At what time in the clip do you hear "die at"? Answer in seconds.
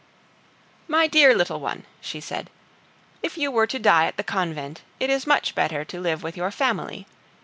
3.77-4.17